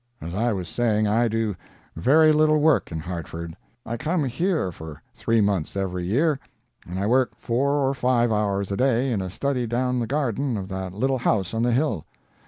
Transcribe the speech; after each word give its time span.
"As 0.19 0.33
I 0.33 0.51
was 0.51 0.67
saying, 0.67 1.05
I 1.07 1.27
do 1.27 1.55
very 1.95 2.31
little 2.31 2.57
work 2.59 2.91
in 2.91 2.97
Hartford. 2.97 3.55
I 3.85 3.97
come 3.97 4.23
here 4.23 4.71
for 4.71 4.99
three 5.13 5.41
months 5.41 5.77
every 5.77 6.05
year, 6.05 6.39
and 6.87 6.97
I 6.97 7.05
work 7.05 7.33
four 7.37 7.73
or 7.87 7.93
five 7.93 8.31
hours 8.31 8.71
a 8.71 8.77
day 8.77 9.11
in 9.11 9.21
a 9.21 9.29
study 9.29 9.67
down 9.67 9.99
the 9.99 10.07
garden 10.07 10.57
of 10.57 10.69
that 10.69 10.93
little 10.93 11.19
house 11.19 11.53
on 11.53 11.61
the 11.61 11.71
hill. 11.71 12.07